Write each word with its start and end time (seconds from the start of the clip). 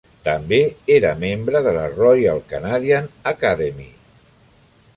També 0.27 0.57
era 0.93 1.11
membre 1.23 1.61
de 1.67 1.73
la 1.75 1.83
Royal 1.91 2.41
Canadian 2.53 3.13
Academy. 3.33 3.89